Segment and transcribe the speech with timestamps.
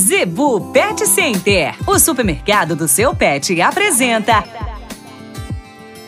[0.00, 4.42] Zebu Pet Center, o supermercado do seu pet, apresenta.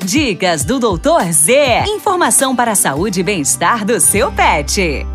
[0.02, 1.84] Dicas do Doutor Z.
[1.86, 5.06] Informação para a saúde e bem-estar do seu pet.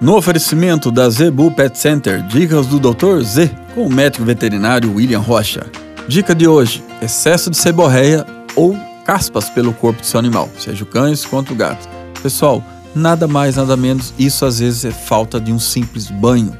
[0.00, 3.22] No oferecimento da Zebu Pet Center, dicas do Dr.
[3.22, 5.70] Z com o médico veterinário William Rocha.
[6.08, 8.26] Dica de hoje: excesso de seborreia
[8.56, 8.76] ou
[9.06, 11.88] caspas pelo corpo do seu animal, seja o cães quanto o gato.
[12.20, 12.60] Pessoal,
[12.94, 16.56] nada mais, nada menos, isso às vezes é falta de um simples banho,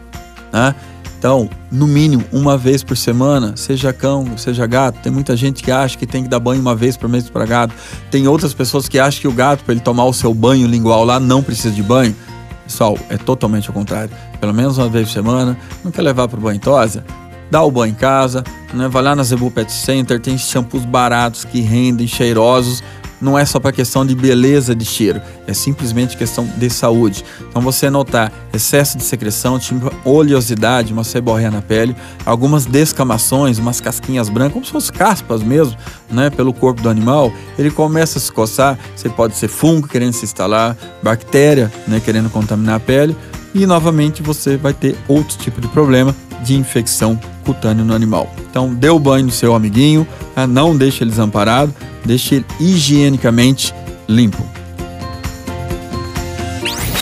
[0.53, 0.75] né?
[1.21, 5.01] Então, no mínimo, uma vez por semana, seja cão, seja gato.
[5.03, 7.45] Tem muita gente que acha que tem que dar banho uma vez por mês para
[7.45, 7.75] gato.
[8.11, 11.05] Tem outras pessoas que acham que o gato, para ele tomar o seu banho lingual
[11.05, 12.17] lá, não precisa de banho.
[12.65, 14.11] Pessoal, é totalmente ao contrário.
[14.41, 17.05] Pelo menos uma vez por semana, não quer levar para o banho tosa?
[17.51, 18.43] Dá o banho em casa,
[18.73, 18.89] né?
[18.89, 22.83] vai lá na Zebu Pet Center, tem shampoos baratos que rendem, cheirosos
[23.21, 27.25] não é só para questão de beleza de cheiro, é simplesmente questão de saúde.
[27.49, 31.95] Então você notar excesso de secreção, tipo oleosidade, uma seborreia na pele,
[32.25, 35.77] algumas descamações, umas casquinhas brancas, como se fossem caspas mesmo,
[36.11, 40.13] né, pelo corpo do animal, ele começa a se coçar, você pode ser fungo querendo
[40.13, 43.17] se instalar, bactéria, né, querendo contaminar a pele,
[43.55, 48.33] e novamente você vai ter outro tipo de problema de infecção cutânea no animal.
[48.51, 50.47] Então, dê o banho no seu amiguinho, tá?
[50.47, 53.75] não deixe ele desamparado, deixe ele higienicamente
[54.09, 54.60] limpo.